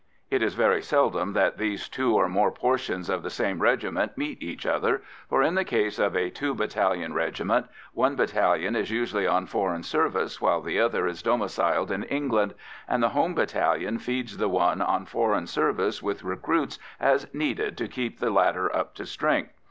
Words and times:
It 0.31 0.41
is 0.41 0.55
very 0.55 0.81
seldom 0.81 1.33
that 1.33 1.59
these 1.59 1.87
two 1.87 2.15
or 2.15 2.27
more 2.27 2.51
portions 2.51 3.07
of 3.07 3.21
the 3.21 3.29
same 3.29 3.61
regiment 3.61 4.17
meet 4.17 4.41
each 4.41 4.65
other, 4.65 5.03
for, 5.29 5.43
in 5.43 5.53
the 5.53 5.63
case 5.63 5.99
of 5.99 6.15
a 6.17 6.31
two 6.31 6.55
battalion 6.55 7.13
regiment, 7.13 7.67
one 7.93 8.15
battalion 8.15 8.75
is 8.75 8.89
usually 8.89 9.27
on 9.27 9.45
foreign 9.45 9.83
service 9.83 10.41
while 10.41 10.59
the 10.59 10.79
other 10.79 11.05
is 11.05 11.21
domiciled 11.21 11.91
in 11.91 12.01
England, 12.05 12.55
and 12.87 13.03
the 13.03 13.09
home 13.09 13.35
battalion 13.35 13.99
feeds 13.99 14.37
the 14.37 14.49
one 14.49 14.81
on 14.81 15.05
foreign 15.05 15.45
service 15.45 16.01
with 16.01 16.23
recruits 16.23 16.79
as 16.99 17.31
needed 17.31 17.77
to 17.77 17.87
keep 17.87 18.17
the 18.17 18.31
latter 18.31 18.75
up 18.75 18.95
to 18.95 19.05
strength. 19.05 19.53